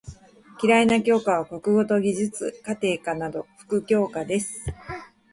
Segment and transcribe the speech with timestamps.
[0.59, 4.65] 嫌いな教科は国語と技術・家庭科など副教科です。